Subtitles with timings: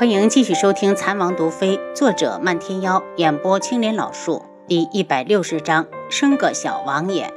[0.00, 7.30] 欢迎继续收听《残王毒妃》，作者漫天妖，演播青莲老树，第一百六十章，生个小王爷。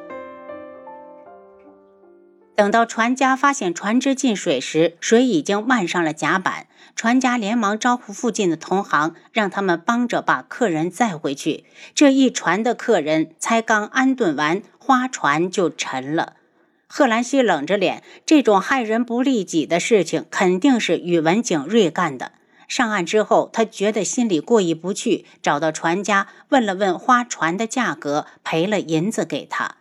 [2.55, 11.65] 等到船家发现船只进水时，水已经漫上了甲板，船家连忙招呼附近的同行，让他们帮着把客人载回去。
[11.93, 16.37] 这一船的客人才刚安顿完，花船就沉了。
[16.87, 22.31] 贺兰西冷着脸，这种害人不利己的事情，肯定是宇文景睿干的。
[22.73, 29.75] 上岸之后，他觉得心里过意不去，找到船家问了问花船的价格，赔了银子给他。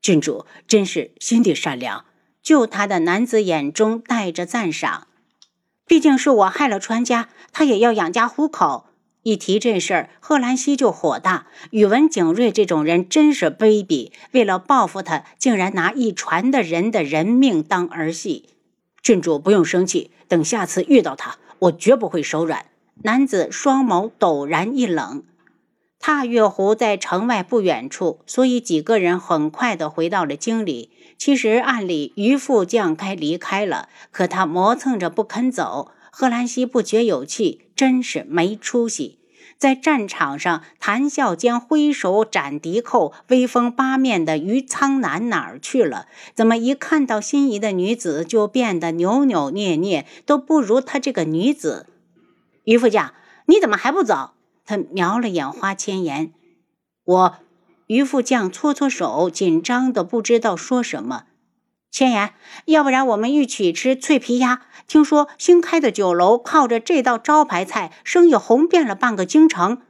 [0.00, 2.06] 郡主真是心地善良，
[2.42, 5.08] 救他的男子眼中带着赞赏。
[5.86, 8.86] 毕竟是我害了船家，他也要养家糊口。
[9.24, 11.48] 一提这事儿，贺兰西就火大。
[11.72, 18.48] 宇文景睿这种人真是卑鄙，为了报复他，竟然拿一船的人的人命当儿戏。
[19.02, 21.36] 郡主不用生气，等下次遇到他。
[21.60, 22.66] 我绝不会手软。
[23.02, 25.22] 男子双眸陡然一冷。
[26.00, 30.90] 踏月湖在城外不远处，所以几个人很快的回到了京里。
[31.16, 35.90] 其实按理于副将该离开了，可他磨蹭着不肯走。
[36.10, 39.18] 贺兰西不觉有气，真是没出息。
[39.58, 46.06] 在战场上谈笑间挥手斩敌寇、威风八面的于苍南哪儿去了？
[46.34, 51.86] 怎么一看到心仪的女子就变得扭扭捏捏，都不如他这个女子？
[52.64, 53.12] 于副将，
[53.46, 54.30] 你怎么还不走？
[54.64, 56.32] 他瞄了眼花千颜。
[57.04, 57.34] 我，
[57.86, 61.24] 于副将搓搓手，紧张的不知道说什么。
[61.90, 62.34] 千言，
[62.66, 64.62] 要不然我们一起吃脆皮鸭。
[64.86, 69.82] 听说新开的酒楼靠着这道招牌菜，生意红遍了半个京城。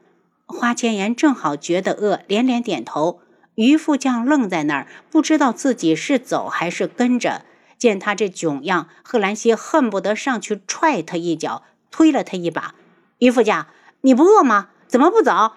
[0.46, 3.20] 花千颜正好觉得饿，连连点头。
[3.54, 7.42] 于副将愣在那儿，不知道自己是走还是跟着。
[7.76, 12.74] 见他这囧样，贺兰西恨不得上去踹他一脚，推了他一把。
[13.18, 13.66] 于副将，
[14.00, 14.70] 你不饿吗？
[14.86, 15.52] 怎么不走？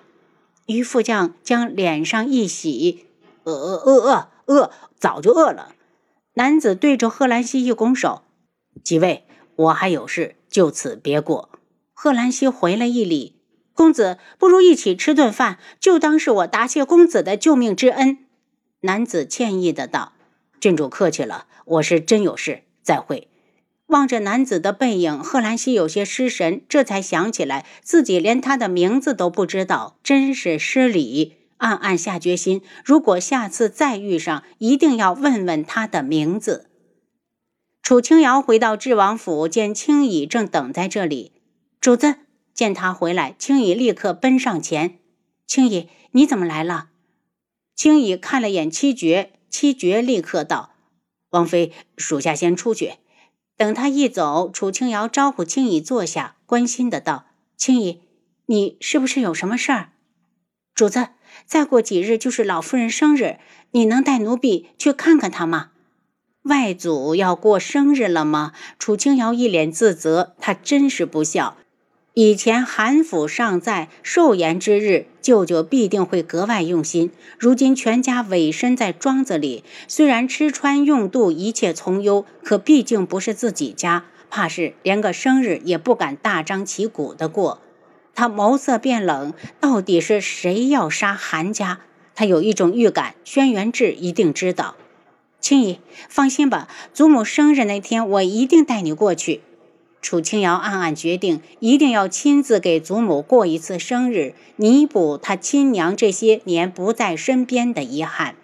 [0.68, 3.08] 于副将将脸上一洗，
[3.44, 5.74] 饿饿饿饿饿，早就饿了。
[6.34, 8.22] 男子对着贺兰西一拱手
[8.84, 9.26] ：“几位，
[9.56, 11.50] 我还有事，就此别过。”
[11.94, 13.36] 贺兰西回了一礼
[13.74, 18.20] ：“公子，不如一起吃顿饭，就当是我答谢公子的救命之恩。”
[18.82, 20.14] 男子歉意的道
[20.62, 23.28] ：“郡主客气了，我是真有事，再会。”
[23.88, 31.36] 望着男子的背影，贺兰西有些失神，这才想起来自己连他的名字都不知道，真是失礼。
[31.62, 36.72] 暗暗下决心，如果下次再遇上，一定要问问他的名字。
[37.84, 41.34] 楚清瑶回到智王府，见青羽正等在这里。
[41.80, 42.16] 主子
[42.56, 44.98] 见他回来，青羽立刻奔上前
[45.46, 46.90] ：“青羽，你怎么来了？”
[47.78, 50.72] 青羽看了眼七绝，七绝立刻道
[51.30, 52.94] ：“王妃，属下先出去。”
[53.56, 58.00] 等他一走，楚清瑶招呼青羽坐下，关心的道：“青羽，
[58.48, 59.92] 你是不是有什么事儿？”
[60.74, 61.10] 主子。
[61.46, 63.38] 再过几日就是老夫人生日，
[63.72, 65.70] 你能带奴婢去看看她吗？
[66.44, 68.54] 外祖要过生日了吗？
[68.80, 71.58] 楚清瑶一脸自责，她真是不孝。
[72.14, 77.12] 以前韩府尚在寿筵之日，舅舅必定会格外用心。
[77.40, 87.62] 如今全家委身在庄子里，虽然吃穿用度一切从优，可毕竟不是自己家，怕是连个生日也不敢大张旗鼓的过。
[88.14, 91.80] 他眸色变冷，到底是谁要杀韩家？
[92.14, 94.76] 他有一种预感，轩辕志一定知道。
[95.40, 99.42] 青姨，放心吧，祖母生日那天，我一定带你过去。
[100.02, 108.36] 楚清瑶暗暗决定，一定要亲自给祖母过一次生日，弥补她亲娘这些年不在身边的遗憾。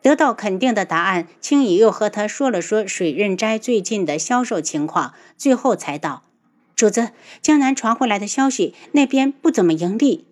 [0.00, 6.22] 得到肯定的答案，青姨又和他说了说水刃斋最近的销售情况，最后才道。
[6.76, 10.26] 主子，江南传回来的消息，那边不怎么盈利。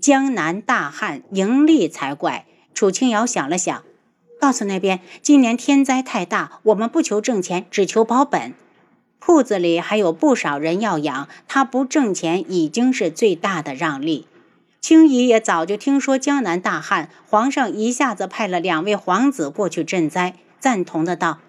[0.00, 2.46] 江南大旱，盈利才怪。
[2.72, 3.84] 楚清瑶想了想，
[4.40, 8.54] 告诉那边，今年天灾太大，我们不求挣钱，只求保本。
[9.18, 14.26] 铺子里还有不少人要养，他不挣钱已经是最大的让利。
[14.80, 21.40] 青姨也早就听说江南大旱，皇上一下子派了两位皇子过去赈灾，赞同的道。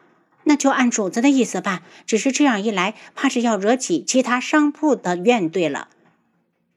[0.45, 5.89] 那就按主子的意思办，只是这样一来，怕是要惹起其他商铺的怨怼了。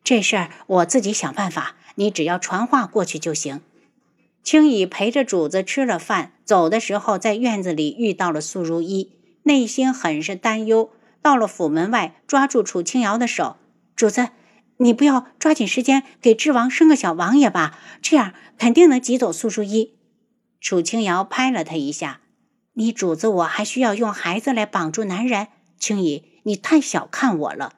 [0.04, 3.60] 这事儿我自己想办法，你只要传话过去就行。
[4.44, 9.10] 青羽陪着主子吃了饭，走的时候在院子里遇到了苏如意，
[9.42, 10.90] 内心很是担忧。
[11.20, 13.56] 到了府门外，抓住楚青瑶的手
[13.96, 14.28] ：“主子，
[14.76, 19.94] 你不要抓紧时间给智王生个小王爷吧，这样肯定能挤走苏如意。”
[20.62, 22.20] 楚青瑶拍了他一下。
[22.78, 27.72] 你主子我还需要用孩子来绑住男人，青姨，你太小看我了。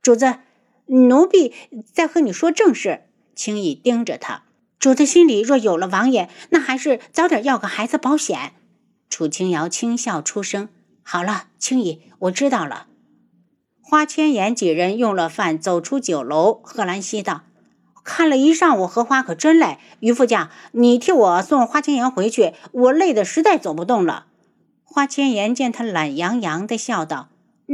[0.00, 0.38] 主子，
[0.86, 1.52] 奴婢
[1.92, 3.02] 在和你说正事。
[3.34, 4.44] 青姨盯着他。
[4.78, 8.54] 主子心里若有了王爷，那还是早点要个孩子保险。
[9.10, 10.70] 楚清瑶轻笑出声
[11.04, 12.86] ：“好了，青姨，我知道了。”
[13.82, 16.54] 花千颜几人用了饭，走出酒楼。
[16.64, 17.42] 贺兰溪道
[18.06, 19.78] ：“看了一上午荷花，可真累。
[19.98, 24.26] 于副将，你替我送花千颜回去，我累得实在走不动了。”
[24.84, 27.28] 花千颜见他懒洋洋的，笑道：“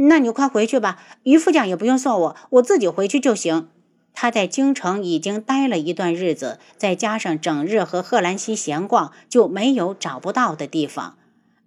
[0.09, 3.69] 那你快回去吧，于副将也不用送我，我自己回去就行。”
[4.15, 11.15] 他在京城已经待了一段日子，再加上整日和贺兰溪闲逛，就没有找不到的地方。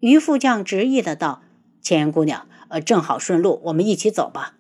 [0.01, 1.41] 于副将执意的道
[1.81, 4.55] ：“千颜姑娘，呃，正好顺路，我们一起走吧。”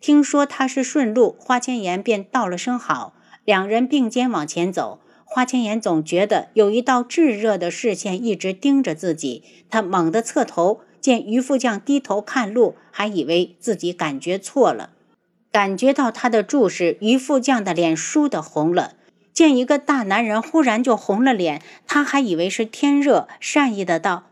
[0.00, 3.12] 听说他是顺路，花千颜便道了声好，
[3.50, 5.00] 两人并肩往前走。
[5.24, 14.90] 花千颜总觉得有一道炙热的视线一直盯着自己，他猛地侧头，见于副将低头看路，还以为自己感觉错了。
[15.50, 18.92] 感觉到他的注视，于副将的脸倏地红了。
[19.32, 24.26] 见一个大男人忽然就红了脸，他还以为是天热，善意的道：“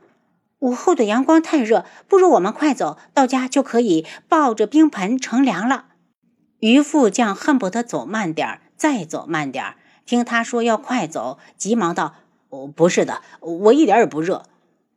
[0.61, 5.87] 午后的阳光太热，不如我们快走，到家就可以抱着冰盆乘凉了。”
[6.61, 9.77] 于副将恨不得走慢点儿，再走慢点儿。
[10.07, 12.15] 听他说要快走，急忙道
[12.49, 14.45] ：“哦，不是的，我一点也不热。”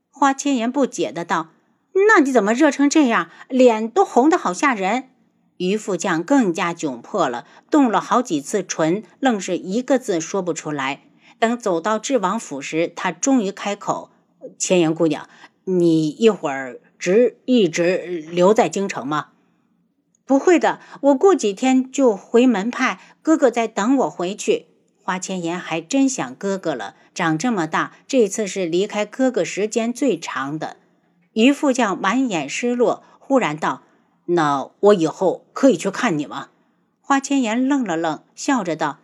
[0.09, 1.49] 花千颜不解的道
[2.07, 5.09] ：“那你怎么热成这样，脸都红得好吓人？”
[5.57, 11.01] 于副将更加窘迫了，动了好几次唇，愣是一个字说不出来。
[11.37, 14.11] 等走到智王府时，他终于开口
[14.57, 15.27] ：“千颜姑娘，
[15.65, 17.97] 你一会儿直一直
[18.31, 19.29] 留在京城吗
[20.31, 24.67] ？”“不会的，我过几天就回门派，哥哥在等我回去。”
[25.03, 30.77] 花千颜还真想哥哥了，长这么大，这次是离开哥哥时间最长的。
[31.33, 33.81] 于副将满眼失落，忽然道。
[34.27, 36.47] 那我以后可以去看你吗？
[37.01, 38.99] 花千颜愣了愣，笑着道：“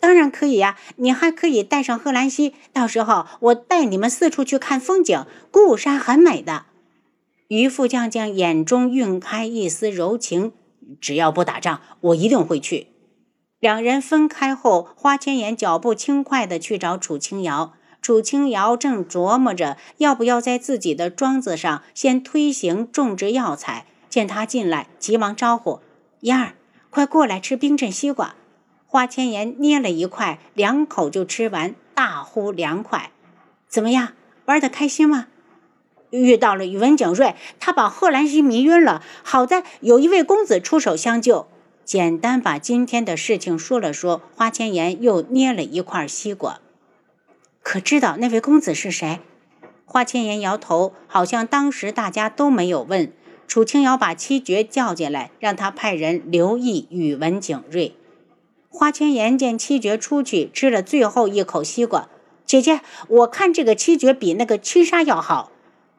[0.00, 5.24] 当然可以呀，你还可以带上贺兰溪，到时候我带你们四处去看风景。
[5.52, 6.64] 鼓舞山很美的。”
[7.46, 10.52] 于副将将眼中晕开一丝柔情
[11.00, 12.88] ：“只要不打仗，我一定会去。”
[13.60, 17.74] 两人分开后，花千颜脚步轻快地去找楚清瑶。
[18.00, 23.86] 楚清瑶正琢磨着要不要在自己的庄子上先推行种植药材。
[24.08, 25.80] 见他进来，急忙招呼
[26.22, 26.54] ：“燕儿，
[26.90, 28.34] 快过来吃冰镇西瓜。”
[28.84, 33.12] 花千颜捏了一块，两口就吃完，大呼凉快。
[33.68, 34.14] 怎么样，
[34.46, 35.28] 玩得开心吗？
[36.12, 41.48] 遇到了宇文景睿，他把贺兰溪迷晕了，好在有一位公子出手相救。
[41.84, 46.60] 简单把今天的事情说了说，花千颜又捏了一块西瓜。
[47.62, 49.20] 可知道那位公子是谁？
[49.84, 53.12] 花千颜摇头，好像当时大家都没有问。
[53.48, 57.96] 楚清瑶把七绝叫进来，让他派人留意宇文景睿。
[58.70, 62.08] 花千颜见七绝出去，吃了最后一口西瓜。
[62.46, 65.50] 姐姐，我看这个七绝比那个七杀要好。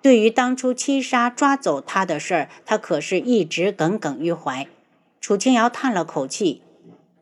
[0.04, 4.68] 对于当初七杀抓走他的事儿，他可是一直耿耿于怀。
[5.22, 6.62] 楚清瑶叹了口气：“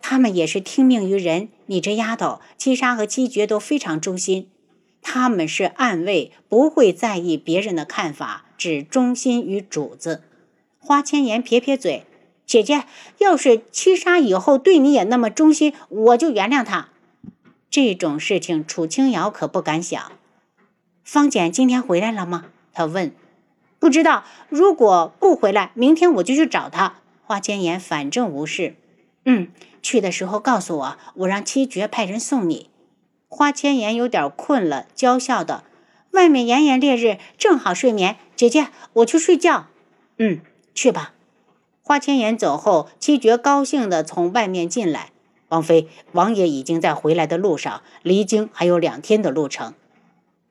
[0.01, 1.49] 他们也是听命于人。
[1.67, 4.49] 你这丫头，七杀和七绝都非常忠心。
[5.03, 10.23] 他们是暗卫，不会在意别人的看法。”只忠心于主子。
[10.79, 12.05] 花千颜撇撇嘴
[12.47, 12.85] ：“姐姐，
[13.19, 16.89] 要是七杀以后对你也那么忠心，我就原谅他。
[17.69, 20.11] 这种事情，楚清瑶可不敢想。”
[21.05, 22.45] 方简今天回来了吗？
[22.73, 23.11] 他问。
[23.79, 26.95] 不知道，如果不回来，明天我就去找他。
[27.23, 28.75] 花千颜反正无事。
[29.25, 29.49] 嗯，
[29.81, 32.69] 去的时候告诉我，我让七绝派人送你。
[33.27, 35.63] 花千颜有点困了，娇笑道。
[36.11, 38.17] 外面炎炎烈日，正好睡眠。
[38.35, 39.67] 姐姐，我去睡觉。
[40.17, 40.41] 嗯，
[40.75, 41.13] 去吧。
[41.81, 45.11] 花千颜走后，七绝高兴地从外面进来。
[45.47, 49.73] 王妃，王爷已经在回来的路上，离京还有两天的路程。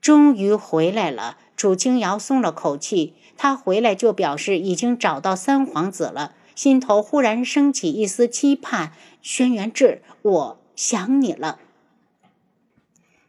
[0.01, 3.13] 终于回来了，楚清瑶松了口气。
[3.37, 8.93] 他回来就表示已经找到三皇子了，心头忽然升起一丝期盼。
[9.21, 11.59] 轩辕志，我想你了。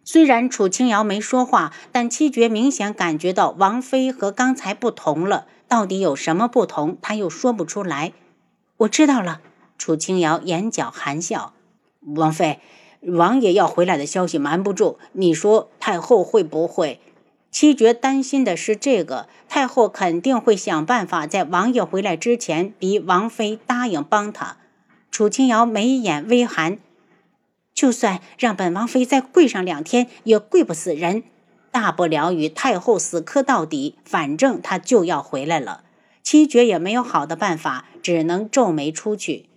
[0.05, 5.47] 虽然楚清瑶没说话，但七绝明显感觉到王妃和刚才不同了。
[5.67, 6.97] 到底有什么不同？
[7.01, 8.13] 他又说不出来。
[8.77, 9.41] 我知道了。
[9.77, 11.51] 楚清瑶眼角含笑。
[12.15, 12.61] 王妃，
[13.01, 14.99] 王爷要回来的消息瞒不住。
[15.11, 17.01] 你说太后会不会？
[17.51, 19.27] 七绝担心的是这个。
[19.49, 24.55] 太后肯定会想办法在王爷回来之前逼王妃答应帮他。
[25.11, 26.79] 楚清瑶眉眼微寒。
[27.73, 31.23] 就算让本王妃再跪上两天，也跪不死人。
[31.71, 35.83] 大不了与太后死磕到底，反正她就要回来了。
[36.23, 39.47] 七绝也没有好的办法，只能皱眉出去。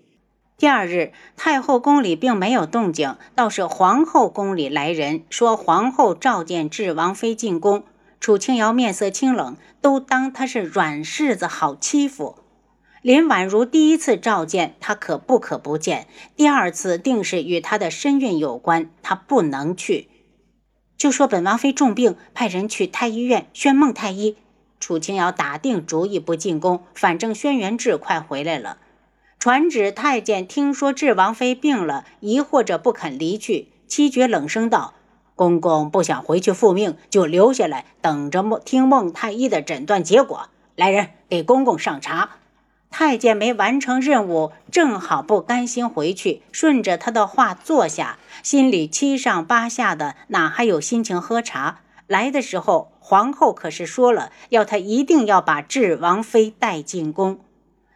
[0.57, 7.83] 第二日，太后宫里并没有动静，倒是皇后宫里来人说，皇后召见智王妃进宫。
[8.21, 12.37] 楚清瑶面色清冷，都当她是软柿子好欺负。
[13.03, 16.07] 林婉如第一次召见她，可不可不见；
[16.37, 20.09] 第二次定是与她的身孕有关，她不能去。
[20.97, 24.37] 就说本王妃重病，派人去太医院宣孟太医。
[24.79, 28.79] 楚清瑶打定主意不进宫，反正轩辕志快回来了。
[29.45, 33.69] 传旨太监听说智王妃病了，疑惑着不肯离去。
[33.87, 34.95] 七绝冷声道。
[35.37, 40.49] 公公不想回去复命，就留下来等着孟听孟太医的诊断结果。
[40.77, 42.37] 来人，给公公上茶。
[42.91, 51.81] 太监没完成任务，正好不甘心回去，顺着他的话坐下，心里七上八下的，哪还有心情喝茶？
[52.07, 57.41] 来的时候，皇后可是说了，要他一定要把智王妃带进宫。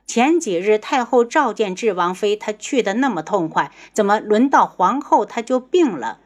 [0.09, 6.21] 前几日太后召见智王妃，她去的那么痛快，怎么轮到皇后她就病了？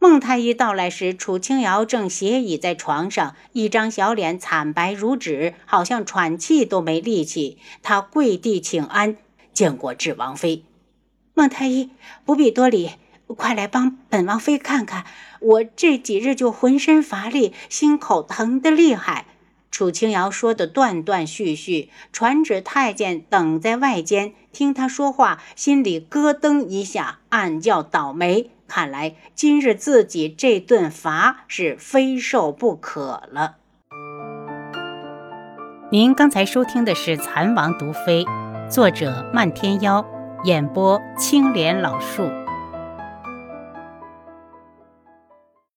[0.00, 7.58] 孟太医到来时，楚清瑶正斜倚在床上，一张小脸惨白如纸，好像喘气都没力气。
[7.84, 9.16] 她跪地请安，
[9.52, 10.64] 见过智王妃。
[11.34, 11.90] 孟太医
[12.24, 12.90] 不必多礼，
[13.28, 15.06] 快来帮本王妃看看，
[15.38, 19.26] 我这几日就浑身乏力，心口疼得厉害。
[19.74, 28.50] 楚清瑶说的断断续续，传旨太监等在外间听他说话，心里咯噔一下，暗叫倒霉。
[28.68, 33.56] 看来今日自己这顿罚是非受不可了。
[35.90, 38.24] 您刚才收听的是《蚕王毒妃》，
[38.70, 40.06] 作者漫天妖，
[40.44, 42.30] 演播青莲老树。